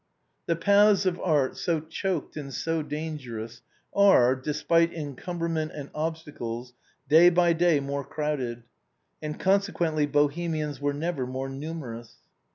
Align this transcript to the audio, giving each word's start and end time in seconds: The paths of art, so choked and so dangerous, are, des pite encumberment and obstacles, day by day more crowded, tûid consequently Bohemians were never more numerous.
The 0.47 0.55
paths 0.55 1.05
of 1.05 1.19
art, 1.19 1.57
so 1.57 1.79
choked 1.79 2.35
and 2.35 2.51
so 2.51 2.81
dangerous, 2.81 3.61
are, 3.93 4.35
des 4.35 4.63
pite 4.67 4.91
encumberment 4.91 5.69
and 5.75 5.91
obstacles, 5.93 6.73
day 7.07 7.29
by 7.29 7.53
day 7.53 7.79
more 7.79 8.03
crowded, 8.03 8.63
tûid 9.21 9.37
consequently 9.39 10.07
Bohemians 10.07 10.81
were 10.81 10.95
never 10.95 11.27
more 11.27 11.49
numerous. 11.49 12.15